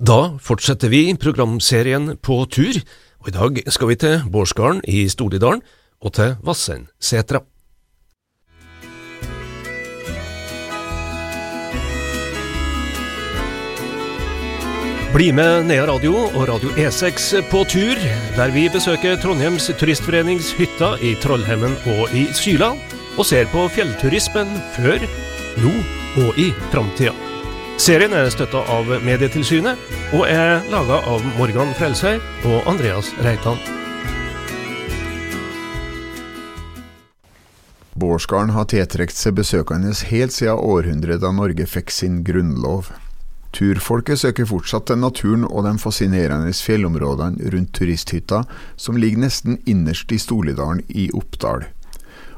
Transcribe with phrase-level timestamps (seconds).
[0.00, 2.72] Da fortsetter vi programserien På tur,
[3.20, 5.60] og i dag skal vi til Bårdsgarden i Stordidalen
[6.00, 7.42] og til Vassendsetra.
[15.12, 18.00] Bli med Nea Radio og Radio E6 på tur,
[18.36, 22.72] der vi besøker Trondheims Turistforenings hytter i Trollhemmen og i Syla,
[23.18, 25.02] og ser på fjellturismen før,
[25.60, 25.74] nå
[26.24, 27.29] og i framtida.
[27.80, 29.78] Serien er støtta av Medietilsynet,
[30.12, 32.18] og er laga av Morgan Frelsøy
[32.50, 33.56] og Andreas Reitan.
[37.96, 42.90] Bårdsgarden har tiltrukket seg besøkende helt siden århundret da Norge fikk sin grunnlov.
[43.56, 48.42] Turfolket søker fortsatt til naturen og de fascinerende fjellområdene rundt turisthytta,
[48.76, 51.64] som ligger nesten innerst i Stolidalen i Oppdal.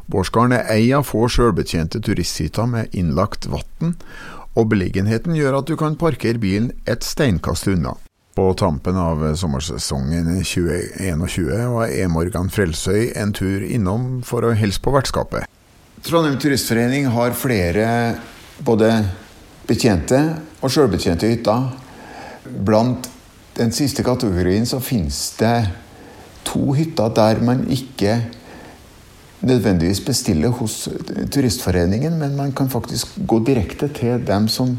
[0.06, 3.96] Bårdsgarden er ei av få sjølbetjente turisthytter med innlagt vann,
[4.58, 7.94] og beliggenheten gjør at du kan parkere bilen et steinkast unna.
[8.32, 12.06] På tampen av sommersesongen 2021 var E.
[12.08, 15.44] Morgan Frelsøy en tur innom for å hilse på vertskapet.
[16.02, 17.86] Trondheim Turistforening har flere
[18.64, 18.88] både
[19.68, 20.18] betjente
[20.62, 21.68] og sjølbetjente hytter.
[22.64, 23.10] Blant
[23.58, 25.56] den siste kategorien så finnes det
[26.48, 28.16] to hytter der man ikke
[29.42, 30.88] nødvendigvis bestille hos
[31.32, 34.76] Turistforeningen, men man kan faktisk gå direkte til dem som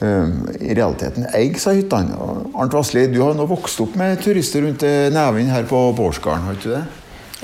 [0.00, 2.16] um, i realiteten eier seg hyttene.
[2.54, 6.58] Arnt Vassli, du har nå vokst opp med turister rundt neven her på Bårdsgarden, har
[6.58, 6.84] ikke du det?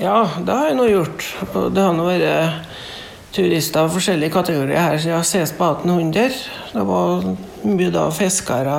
[0.00, 1.27] Ja, det har jeg nå gjort.
[1.53, 2.69] Det har nå vært
[3.33, 6.39] turister av forskjellige kategorier her siden ses på 1800.
[6.72, 7.27] Det var
[7.64, 8.77] mye da fiskere,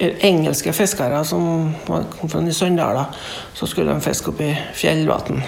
[0.00, 3.06] engelske fiskere som kom fra Nysøndala,
[3.54, 5.42] Så skulle de fiske opp i fjellvann.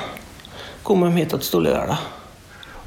[0.92, 1.96] Kom de hit til Storlidal, da.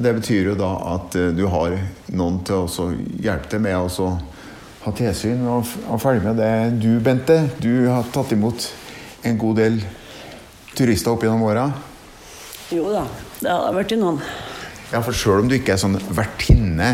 [0.00, 1.76] Det betyr jo da at du har
[2.14, 2.88] noen til å
[3.22, 4.08] hjelpe deg med å
[4.80, 6.52] ha tilsyn og, og følge med det.
[6.80, 8.68] Du, Bente, du har tatt imot
[9.28, 9.80] en god del
[10.76, 11.66] turister opp gjennom åra?
[12.72, 13.04] Jo da,
[13.42, 14.20] det har vært i noen.
[14.90, 16.90] Ja, for sjøl om du ikke er sånn vertinne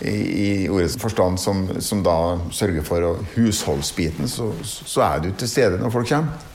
[0.00, 5.50] i, i ordets forstand som, som, da sørger for husholdsbiten, så, så er du til
[5.50, 6.52] stede når folk kommer?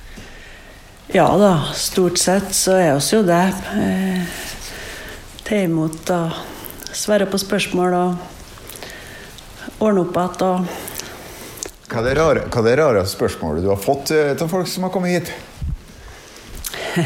[1.12, 3.44] Ja da, stort sett så er oss jo det.
[3.76, 4.40] Eh,
[5.44, 6.38] Ta imot og
[6.96, 8.31] svare på spørsmål og
[9.82, 10.58] ordne opp igjen og
[11.92, 14.84] Hva er det rare, hva er det rare spørsmålet du har fått til folk som
[14.88, 15.28] har kommet hit?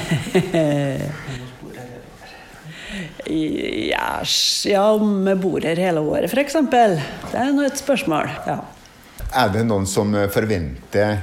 [3.89, 4.23] ja,
[4.65, 6.53] ja, om vi bor her hele året, f.eks.
[6.71, 7.01] Det
[7.33, 8.29] er nå et spørsmål.
[8.47, 8.59] Ja.
[9.35, 11.17] Er det noen som forventer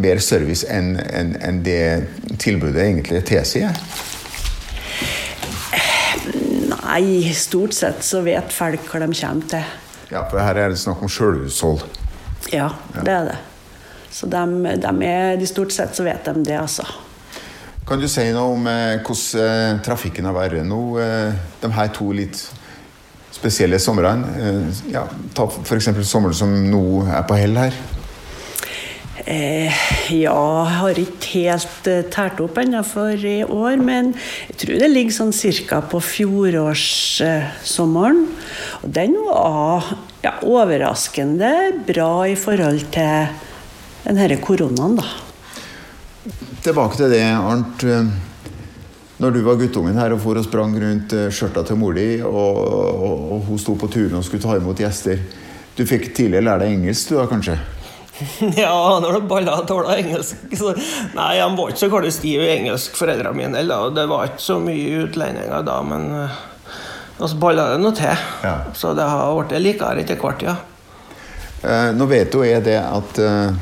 [0.00, 2.08] mer service enn en, en det
[2.42, 3.76] tilbudet egentlig tilsier?
[6.70, 9.64] Nei, stort sett så vet folk hva de kommer til.
[10.10, 11.84] Ja, for her er det snakk om sjølhushold?
[12.50, 13.38] Ja, det er det.
[14.10, 14.42] Så de,
[14.82, 16.86] de, er, de stort sett så vet de det, altså.
[17.86, 21.92] Kan du si noe om eh, hvordan eh, trafikken har vært nå eh, de her
[21.94, 22.38] to litt
[23.34, 24.66] spesielle somrene?
[24.90, 25.88] Ja, ta f.eks.
[26.06, 27.78] sommeren som nå er på hell her.
[29.26, 29.74] Eh,
[30.14, 34.14] ja, jeg har ikke helt uh, tært opp ennå for i år, men
[34.48, 38.24] jeg tror det ligger sånn cirka på fjorårssommeren.
[38.24, 38.30] Eh,
[38.80, 39.84] og den var
[40.24, 43.26] ja, overraskende bra i forhold til
[44.06, 45.04] denne koronaen, da.
[46.64, 47.84] Tilbake til det, Arnt.
[49.20, 52.56] Når du var guttungen her og for og sprang rundt skjørta til mor di, og,
[52.56, 55.16] og, og, hun sto på turen og skulle ta imot gjester
[55.76, 57.56] Du fikk tidligere lære deg engelsk, du da kanskje?
[58.56, 60.36] Ja, når det balla tåla engelsk.
[60.58, 60.74] Så,
[61.16, 63.64] nei, han var ikke så galt stiv i engelsk, foreldrene mine.
[63.68, 63.82] Da.
[63.94, 68.26] Det var ikke så mye utlendinger da, men uh, balla det nå til.
[68.44, 68.56] Ja.
[68.76, 70.56] Så det har blitt likere etter hvert, ja.
[71.60, 73.52] Uh, nå vet jo jeg det at uh,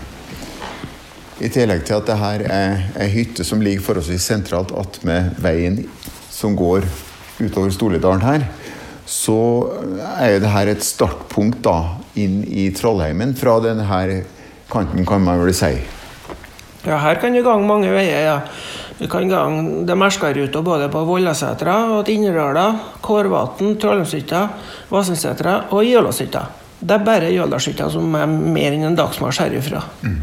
[1.38, 5.84] i tillegg til at det her er ei hytte som ligger forholdsvis sentralt attmed veien
[6.34, 6.86] som går
[7.38, 8.46] utover Storlidalen her,
[9.08, 9.38] så
[10.18, 11.76] er jo det her et startpunkt da
[12.18, 13.86] inn i Trollheimen fra denne
[14.70, 15.72] kanten, kan man vel si?
[16.84, 18.38] Ja, her kan du gange mange veier, ja.
[18.98, 24.48] Du kan gange det Merskaruta både på Vollasetra og Innerdala, Kårvatn, Trollheimshytta,
[24.90, 26.42] Vassensetra og Jølåshytta.
[26.78, 29.82] Det er bare Jøldalshytta som er mer enn en dagsmarsj herifra.
[30.02, 30.20] Mm.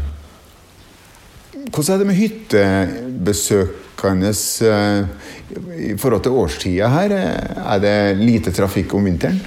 [1.66, 4.32] Hvordan er det med hyttebesøkende
[4.70, 5.02] eh,
[5.90, 7.10] i forhold til årstida her?
[7.16, 9.38] Er det lite trafikk om vinteren?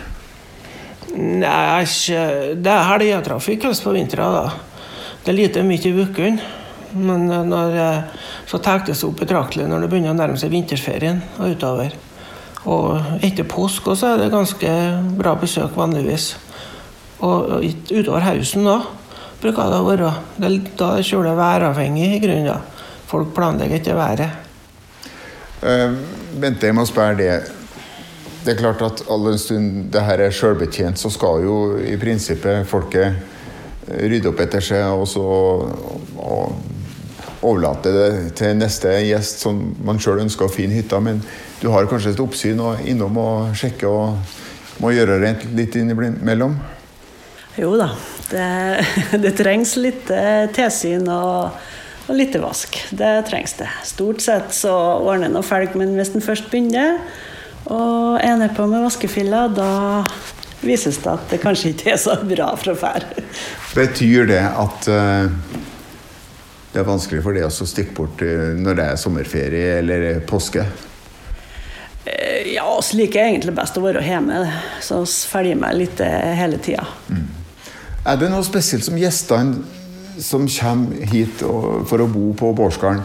[1.19, 1.85] Nei,
[2.61, 4.49] det er helgetrafikk på vinteren.
[5.29, 6.45] Det er lite mye i ukene.
[6.97, 10.41] Men eh, når, eh, så tar det seg opp betraktelig når det begynner å nærme
[10.41, 11.93] seg vinterferien og utover.
[12.65, 14.73] Og etter påske også er det ganske
[15.21, 16.31] bra besøk vanligvis.
[17.21, 17.61] Og
[17.93, 18.79] utover høsten da
[19.37, 20.11] bruker det å være.
[20.41, 22.49] Det, da er kjølig væravhengig i grunnen.
[22.49, 22.89] da.
[23.13, 24.27] Folk planlegger ikke været.
[25.61, 25.93] Uh,
[26.41, 27.33] Bente, jeg må spørre det.
[28.47, 31.99] Det er klart at all en stund det her er sjølbetjent, så skal jo i
[32.01, 33.37] prinsippet folket
[33.89, 35.25] rydde opp etter seg og så
[36.19, 36.57] og
[37.45, 38.09] overlate det
[38.39, 41.00] til neste gjest som man sjøl ønsker å finne hytta.
[41.03, 41.21] Men
[41.62, 44.19] du har kanskje et oppsyn og innom og sjekke og
[44.83, 46.56] må gjøre rent litt innimellom?
[47.59, 47.89] Jo da,
[48.31, 48.45] det,
[49.24, 51.57] det trengs litt eh, tilsyn og,
[52.07, 52.80] og litt vask.
[52.95, 53.68] Det trengs det.
[53.88, 57.00] Stort sett så ordner en og felg, men hvis en først begynner
[57.69, 59.69] og er nedpå med vaskefilla, da
[60.61, 63.07] vises det at det kanskje ikke er så bra fra før.
[63.77, 65.31] Betyr det at uh,
[66.73, 70.65] det er vanskelig for deg å stikke bort uh, når det er sommerferie eller påske?
[72.50, 74.39] Ja, vi liker egentlig best å være hjemme,
[74.81, 76.88] så vi følger med litt hele tida.
[77.11, 77.27] Mm.
[78.07, 79.59] Er det noe spesielt som gjestene
[80.23, 83.03] som kommer hit for å bo på Bårdsgarden,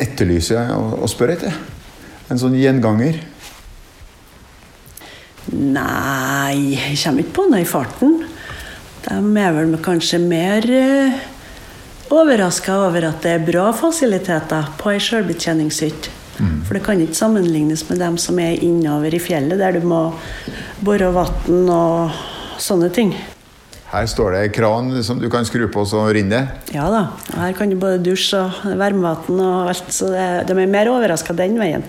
[0.00, 1.56] etterlyser og, spør etter?
[2.32, 3.20] En sånn gjenganger?
[5.48, 8.20] Nei, jeg kommer ikke på noe i farten.
[9.06, 11.20] De er vel kanskje mer eh,
[12.12, 16.16] overraska over at det er bra fasiliteter på ei sjølbetjeningshytte.
[16.40, 16.62] Mm.
[16.64, 20.06] For det kan ikke sammenlignes med dem som er innover i fjellet, der du må
[20.84, 22.22] bore vann og
[22.60, 23.12] sånne ting.
[23.90, 26.36] Her står det kran som du kan skru på, så rinner
[26.70, 26.76] det?
[26.78, 27.02] Ja da.
[27.34, 29.90] Her kan du både dusje og varmevann og alt.
[29.92, 31.82] Så det, de er mer overraska den veien.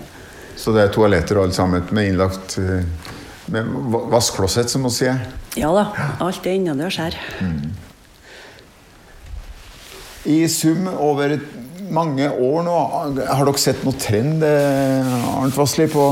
[0.58, 2.82] Så det er toaletter og alt sammen med innlagt eh,
[3.52, 3.68] med
[4.12, 5.20] vaskeklosett, som man sier?
[5.58, 5.86] Ja da.
[6.24, 7.16] Alt er innendørs her.
[7.44, 7.72] Mm.
[10.32, 11.36] I sum over
[11.92, 12.76] mange år nå,
[13.26, 16.06] har dere sett noen trend eh, Arnt Vassli, på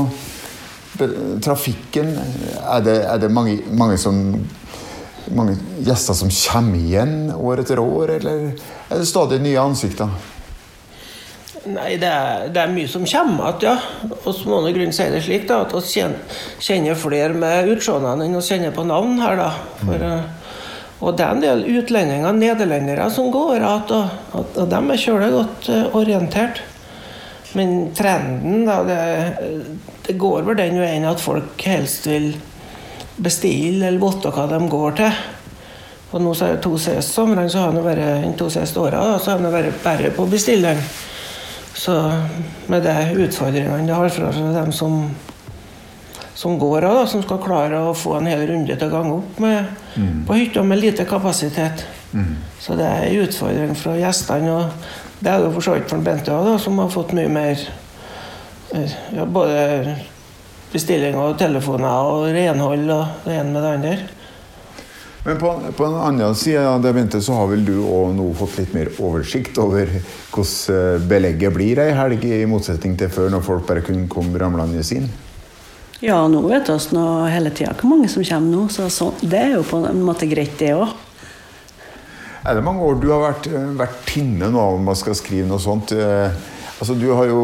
[1.41, 2.11] trafikken?
[2.61, 4.19] Er det, er det mange, mange som
[5.31, 5.55] mange
[5.85, 10.11] gjester som kommer igjen år etter år, eller er det stadig nye ansikter?
[11.69, 14.15] Nei, det er, det er mye som kommer igjen, ja.
[14.23, 18.37] Og så må grunn si det slik da, at vi kjenner, flere med utseendene enn
[18.39, 19.37] vi kjenner på navn her.
[19.37, 19.49] da.
[19.83, 20.39] For, mm.
[21.01, 25.29] Og det er en del utlendinger, nederlendere, som går igjen, og, og, de er kjølig
[25.35, 26.63] godt uh, orientert.
[27.57, 28.99] Men trenden, da, det,
[30.07, 32.31] det går vel den veien at folk helst vil
[33.21, 35.21] bestille eller vite hva de går til.
[36.11, 38.25] Og nå så er det to siste somrene, så har det vært
[39.45, 40.81] det vært bare på bestilleren.
[41.81, 41.93] Så
[42.69, 42.93] med de
[43.23, 44.99] utfordringene det har fra dem som,
[46.37, 49.39] som går av, som skal klare å få en hel runde til å gange opp
[49.41, 50.19] med, mm.
[50.27, 51.81] på hytta med lite kapasitet.
[52.13, 52.35] Mm.
[52.61, 54.53] Så det er en utfordring fra gjestene.
[54.53, 57.65] Og det er det for så vidt for Bente òg, som har fått mye mer
[58.77, 59.97] eh, ja, både
[60.69, 63.97] bestilling og telefoner og renhold og det ene med det andre.
[65.23, 68.23] Men på, på den andre side av det ventet, så har vel du òg nå
[68.39, 69.91] fått litt mer oversikt over
[70.33, 74.41] hvordan eh, belegget blir ei helg, i motsetning til før, når folk bare kunne komme
[74.41, 75.05] ramlende inn?
[76.01, 79.43] Ja, nå vet vi nå hele tida hvor mange som kommer nå, så, så, det
[79.43, 80.89] er jo på en måte greit, det òg.
[82.41, 85.45] Er det mange år du har vært, eh, vært inne nå om man skal skrive
[85.45, 85.93] noe sånt?
[85.93, 86.33] Eh,
[86.79, 87.43] altså, du har jo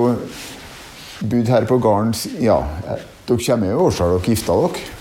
[1.21, 2.63] bodd her på gården Ja,
[3.29, 4.96] dere kommer jo i årstall dere gifta dere?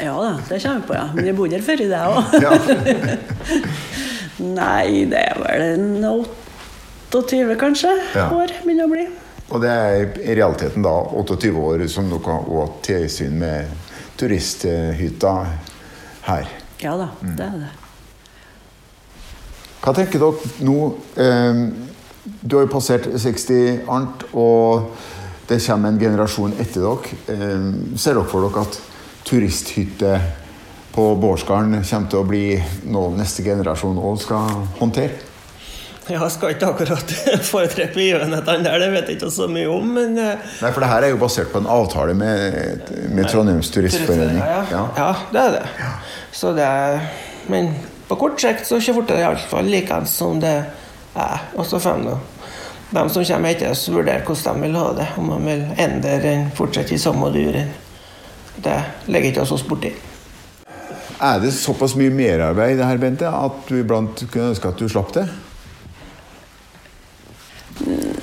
[0.00, 1.06] Ja da, det kommer vi på, ja.
[1.14, 2.16] Men jeg bodde her før i det òg.
[4.60, 6.06] Nei, det er vel
[7.10, 8.30] 28, kanskje, ja.
[8.32, 9.04] år begynner å bli.
[9.50, 13.90] Og det er i realiteten da 28 år som dere har hatt tilsyn med
[14.20, 15.34] turisthytta
[16.28, 16.50] her?
[16.80, 17.36] Ja da, mm.
[17.36, 17.70] det er det.
[19.80, 20.76] Hva tenker dere nå?
[21.16, 21.62] Eh,
[22.40, 24.26] du har jo passert 60, Arnt.
[24.32, 24.92] og
[25.48, 27.18] det kommer en generasjon etter dere.
[27.32, 28.80] Eh, ser dere for dere at
[29.30, 30.20] turisthytte
[30.90, 32.44] på Bårdsgarden kommer til å bli
[32.90, 35.26] noe neste generasjon òg skal håndtere?
[36.10, 37.12] Jeg skal ikke akkurat
[37.52, 40.88] foretrekke begivenhetene der, det vet jeg ikke så mye om, men eh, Nei, for det
[40.90, 44.40] her er jo basert på en avtale med, med Trondheims Turistforening.
[44.40, 44.82] Ja, ja.
[44.96, 45.92] ja, det er det.
[46.34, 46.98] Så det er,
[47.52, 47.70] men
[48.10, 50.56] på kort sikt så kommer det iallfall likeens som det
[51.14, 51.46] er.
[51.54, 52.02] Og så får
[52.90, 55.06] de som kommer etter oss, vurdere hvordan de vil ha det.
[55.20, 57.70] Om de vil endre eller fortsette i samme duren.
[58.64, 59.92] Det legger ikke oss borti.
[61.20, 64.88] Er det såpass mye merarbeid det her, Bente, at du iblant kunne ønske at du
[64.88, 65.26] slapp det?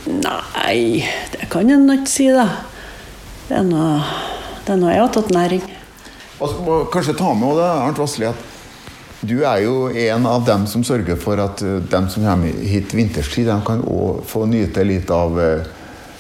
[0.08, 2.48] Nei, det kan en ikke si, da.
[3.48, 4.01] Det er noe,
[4.65, 5.63] det er noe jeg har tatt næring.
[6.41, 10.84] Altså, kanskje ta med det, Arnt Vassli, at du er jo en av dem som
[10.86, 15.10] sørger for at uh, dem som kommer hit vinterstid, de kan òg få nyte litt
[15.13, 15.65] av uh,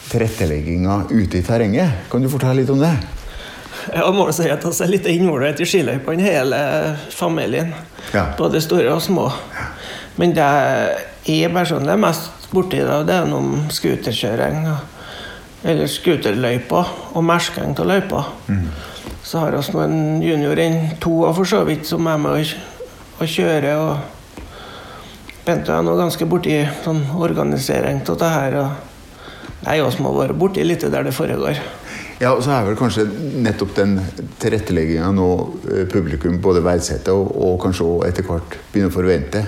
[0.09, 2.07] tilrettelegginga ute i terrenget.
[2.09, 2.95] Kan du fortelle litt om det?
[3.93, 6.59] Jeg må si at vi er litt involvert i skiløypene, hele
[7.13, 7.73] familien.
[8.13, 8.29] Ja.
[8.37, 9.27] Både store og små.
[10.17, 10.47] Men det
[11.27, 14.67] jeg personlig er mest borti, da, det er noe scooterkjøring.
[15.67, 18.29] Eller scooterløyper og mersking av løyper.
[18.47, 18.67] Mm.
[19.27, 22.53] Så har vi en junior enn to for så vidt som er med
[23.19, 23.73] å kjøre.
[23.75, 28.59] og Bente er nå ganske borti sånn organisering av det her.
[28.63, 28.87] og
[29.65, 31.59] Nei, vi må være borti litt der det foregår.
[32.17, 33.05] Ja, og så er vel kanskje
[33.45, 33.97] nettopp den
[34.41, 35.27] tilrettelegginga nå
[35.69, 39.43] eh, publikum både verdsetter og, og kanskje også etter hvert begynner å forvente,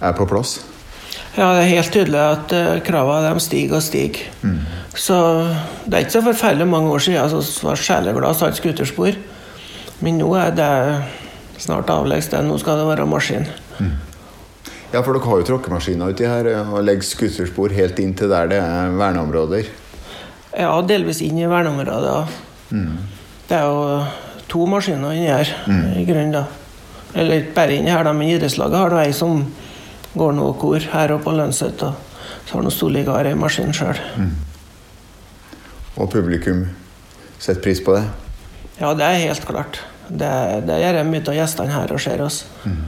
[0.00, 0.56] er på plass?
[1.34, 4.22] Ja, det er helt tydelig at uh, kravene stiger og stiger.
[4.46, 4.60] Mm.
[4.94, 5.18] Så
[5.84, 9.18] det er ikke så forferdelig mange år siden jeg altså, var sjeleglad og satt skuterspor.
[10.04, 10.72] Men nå er det
[11.62, 12.42] snart avleggs det.
[12.46, 13.48] Nå skal det være maskin.
[13.80, 13.96] Mm.
[14.94, 18.52] Ja, for dere har jo tråkkemaskiner uti her og legger skuterspor helt inn til der
[18.52, 19.72] det er verneområder.
[20.54, 22.36] Ja, delvis inn i verneområdet.
[22.70, 22.98] Mm.
[23.48, 24.04] Det er jo
[24.50, 25.86] to maskiner inni her, mm.
[25.98, 26.32] i grunnen.
[26.32, 26.44] da.
[27.14, 29.44] Eller bare inni her, da, men idrettslaget har ei som
[30.14, 31.82] går noe kor her oppe på Lønset.
[31.82, 31.94] Og
[32.46, 33.98] så har Storliga ei maskin sjøl.
[34.18, 34.32] Mm.
[35.96, 36.64] Og publikum
[37.38, 38.04] setter pris på det?
[38.80, 39.80] Ja, det er helt klart.
[40.08, 40.30] Det,
[40.66, 42.44] det gjør mye av gjestene her og ser oss.
[42.64, 42.80] Mm.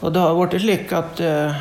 [0.00, 1.58] Og det har blitt slik at uh,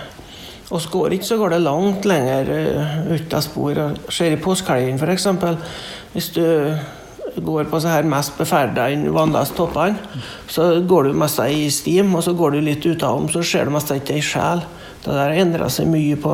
[0.67, 3.79] og går ikke, så går det langt lenger uh, ut av spor.
[4.12, 5.27] Ser i påskehelgen f.eks.
[6.12, 6.43] Hvis du
[7.38, 9.95] går på så her mest beferda vannløse toppene,
[10.51, 13.75] så går du mest i stim, og så går du litt utenom, så ser du
[13.75, 14.65] mest ikke ei sjel.
[15.03, 16.33] Det der har endra seg mye på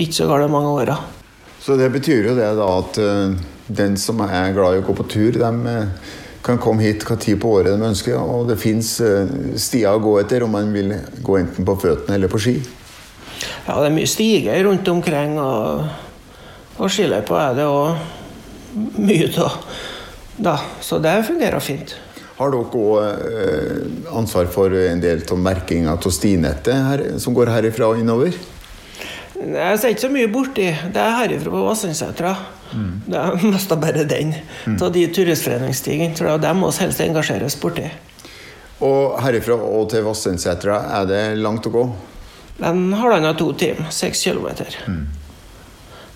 [0.00, 0.96] ikke så gale mange åra.
[1.60, 4.96] Så det betyr jo det da at uh, den som er glad i å gå
[4.96, 6.16] på tur, de uh,
[6.46, 8.94] kan komme hit hva tid på året de ønsker, og det fins
[9.58, 10.94] stier å gå etter om man vil
[11.26, 12.60] gå enten på føttene eller på ski.
[13.66, 15.86] Ja, det er mye stiger rundt omkring, og,
[16.78, 19.60] og skiløypa er det òg mye av.
[20.36, 21.96] Da, så det fungerer fint.
[22.36, 27.88] Har dere òg eh, ansvar for en del av merkinga av stinettet som går herifra
[27.94, 28.36] og innover?
[29.36, 30.66] Jeg ser ikke så mye borti.
[30.92, 32.34] Det er herifra på Vassendsetra.
[32.72, 32.92] Mm.
[33.06, 34.34] Det er mest av bare den.
[34.66, 34.76] Mm.
[34.92, 36.16] De turistforeningsstigene.
[36.16, 37.86] Så det er dem vi helst engasjeres borti.
[38.84, 41.86] Og herifra og til Vassendsetra, er det langt å gå?
[42.56, 43.90] Den halvannen to timer.
[43.90, 44.76] Seks kilometer.
[44.86, 45.06] Mm.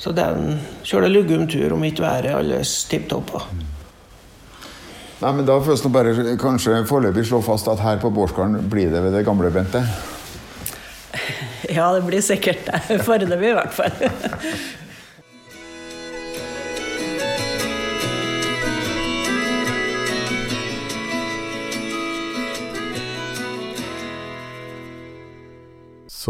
[0.01, 3.35] Så den kjører luggum tur om ikke været er alles tipp topp.
[3.53, 3.67] Mm.
[5.21, 8.89] Nei, men Da får vi bare kanskje foreløpig slå fast at her på Bårdsgarden blir
[8.93, 9.85] det ved det gamle, Bente?
[11.71, 12.97] Ja, det blir sikkert det.
[13.07, 13.93] Foreløpig i hvert fall.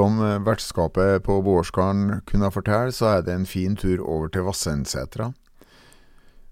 [0.01, 4.47] Som eh, vertskapet på Bårdsgarden kunne fortelle, så er det en fin tur over til
[4.47, 5.27] Vassendsetra.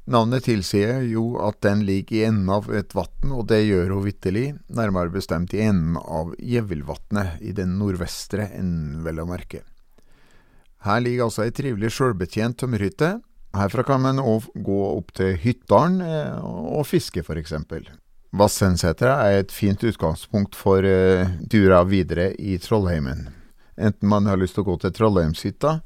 [0.09, 4.05] Navnet tilsier jo at den ligger i enden av et vann, og det gjør hun
[4.05, 9.63] vitterlig, nærmere bestemt i enden av Gjevillvatnet, i den nordvestre enden, vel å merke.
[10.85, 13.15] Her ligger altså ei trivelig sjølbetjent tømmerhytte.
[13.57, 17.89] Herfra kan man òg gå opp til Hyttdalen eh, og fiske, for eksempel.
[18.37, 23.38] Vassendsetra er et fint utgangspunkt for uh, eh, turer videre i Trollheimen.
[23.79, 25.79] Enten man har lyst til å gå til Trollheimshytta,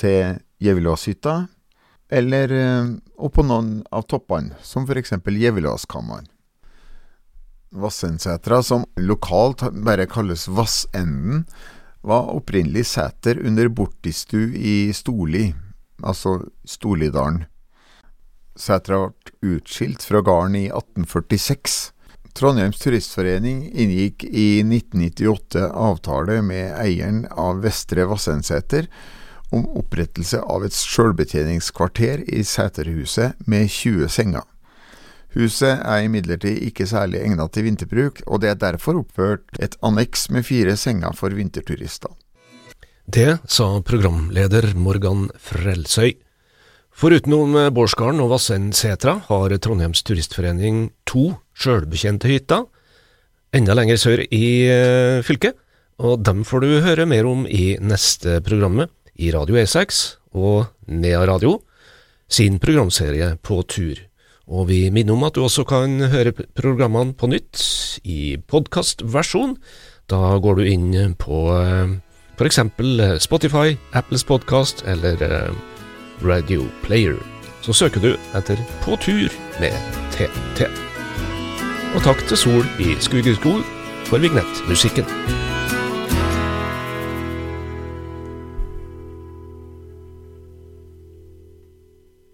[0.00, 1.36] til Gjevilåshytta,
[2.10, 6.26] eller uh, opp på noen av toppene, som eksempel Gjevilåskammeren.
[7.70, 11.44] Vassendsetra, som lokalt bare kalles Vassenden,
[12.00, 15.52] var opprinnelig seter under Bortistu i Storli,
[16.02, 17.44] altså Storlidalen.
[18.56, 21.92] Sætra ble utskilt fra gården i 1846.
[22.36, 28.88] Trondheims Turistforening inngikk i 1998 avtale med eieren av Vestre Vassendseter
[29.50, 34.46] om opprettelse av et sjølbetjeningskvarter i Sæterhuset med 20 senger.
[35.34, 40.26] Huset er imidlertid ikke særlig egnet til vinterbruk, og det er derfor oppført et anneks
[40.34, 42.10] med fire senger for vinterturister.
[43.10, 46.14] Det sa programleder Morgan Frelsøy.
[46.94, 51.30] Forutenom Bårdsgarden og Vassendsetra har Trondheims Turistforening to
[51.60, 52.64] sjølbetjente hytta,
[53.56, 55.58] enda lenger sør i eh, fylket,
[56.00, 60.00] og dem får du høre mer om i neste programmet i Radio E6
[60.32, 61.58] og Nea Radio
[62.30, 63.98] sin programserie På tur.
[64.50, 67.60] Og vi minner om at du også kan høre programmene på nytt
[68.02, 69.56] i podkastversjon.
[70.10, 71.96] Da går du inn på eh,
[72.38, 72.62] f.eks.
[73.22, 75.54] Spotify, Apples podkast eller eh,
[76.24, 77.18] Radio Player.
[77.62, 79.28] Så søker du etter På tur
[79.60, 79.76] med
[80.16, 80.89] TT.
[81.94, 83.64] Og takk til Sol i Skugerskol
[84.06, 85.49] for vignettmusikken.